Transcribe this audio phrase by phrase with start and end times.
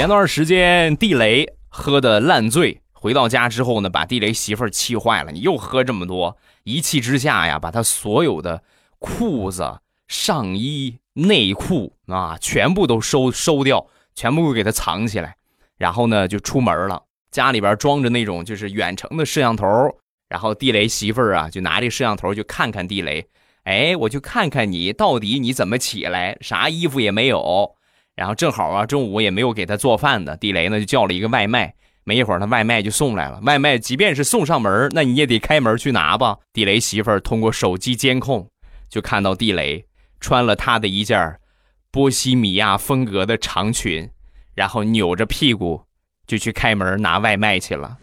[0.00, 5.30] 前段时间地雷喝的烂醉，回到家之后呢，把地雷媳妇儿气坏了。
[5.30, 8.62] 你又喝这么多，一气之下呀，把他所有的
[8.98, 15.36] 裤子、上衣、内裤啊，全部都收收掉，全部给他藏起来。
[15.76, 17.02] 然后呢，就出门了。
[17.30, 19.66] 家里边装着那种就是远程的摄像头，
[20.30, 23.26] 然后地雷媳妇儿啊，就拿这摄像头就看看地雷。
[23.64, 27.76] 哎，我就看看你到底你怎么起来，啥衣服也没有。
[28.20, 31.72] 然后正好啊，中午也没有给他做饭的，地雷呢就叫了一个外卖。
[32.04, 33.40] 没一会儿，他外卖就送来了。
[33.44, 36.36] 外卖即便是送上门，那你也得开门去拿吧。
[36.52, 38.46] 地雷媳妇儿通过手机监控，
[38.90, 39.86] 就看到地雷
[40.20, 41.38] 穿了他的一件
[41.90, 44.06] 波西米亚风格的长裙，
[44.54, 45.82] 然后扭着屁股
[46.26, 47.96] 就去开门拿外卖去了。